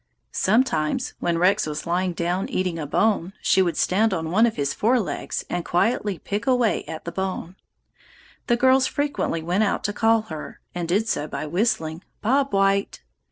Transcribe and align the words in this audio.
Sometimes, 0.31 1.13
when 1.19 1.37
Rex 1.37 1.67
was 1.67 1.85
lying 1.85 2.13
down 2.13 2.49
eating 2.49 2.79
a 2.79 2.87
bone, 2.87 3.33
she 3.39 3.61
would 3.61 3.77
stand 3.77 4.15
on 4.15 4.31
one 4.31 4.47
of 4.47 4.55
his 4.55 4.73
fore 4.73 4.99
legs 4.99 5.45
and 5.47 5.63
quietly 5.63 6.17
pick 6.17 6.47
away 6.47 6.83
at 6.85 7.05
the 7.05 7.11
bone. 7.11 7.55
"The 8.47 8.57
girls 8.57 8.87
frequently 8.87 9.43
went 9.43 9.63
out 9.63 9.83
to 9.83 9.93
call 9.93 10.21
her, 10.23 10.59
and 10.73 10.89
did 10.89 11.07
so 11.07 11.27
by 11.27 11.45
whistling 11.45 12.01
'Bob 12.19 12.51
White.' 12.51 13.03